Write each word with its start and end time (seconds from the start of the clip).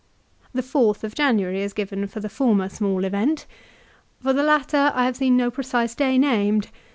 The 0.55 0.63
4th 0.63 1.03
of 1.03 1.13
January 1.13 1.61
is 1.61 1.73
the 1.73 1.83
date 1.85 1.89
given 1.91 2.07
for 2.07 2.21
the 2.21 2.27
former 2.27 2.69
small 2.69 3.03
event. 3.05 3.45
For 4.19 4.33
the 4.33 4.41
latter 4.41 4.91
I 4.95 5.05
have 5.05 5.17
seen 5.17 5.37
no 5.37 5.51
precise 5.51 5.93
day 5.93 6.17
named. 6.17 6.69